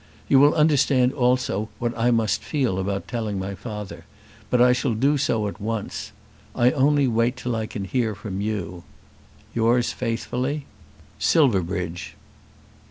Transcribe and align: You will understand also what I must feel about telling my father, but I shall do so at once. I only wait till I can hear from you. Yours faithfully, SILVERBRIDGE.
You 0.27 0.39
will 0.39 0.55
understand 0.55 1.13
also 1.13 1.69
what 1.77 1.95
I 1.95 2.09
must 2.09 2.41
feel 2.41 2.79
about 2.79 3.07
telling 3.07 3.37
my 3.37 3.53
father, 3.53 4.05
but 4.49 4.59
I 4.59 4.73
shall 4.73 4.95
do 4.95 5.15
so 5.15 5.47
at 5.47 5.61
once. 5.61 6.11
I 6.55 6.71
only 6.71 7.07
wait 7.07 7.37
till 7.37 7.55
I 7.55 7.67
can 7.67 7.83
hear 7.85 8.15
from 8.15 8.41
you. 8.41 8.83
Yours 9.53 9.93
faithfully, 9.93 10.65
SILVERBRIDGE. 11.19 12.15